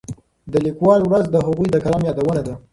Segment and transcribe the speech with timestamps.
[0.51, 2.53] د لیکوالو ورځ د هغوی د قلم یادونه ده.